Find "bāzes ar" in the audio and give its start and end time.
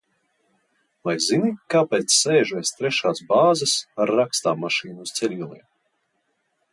3.33-4.15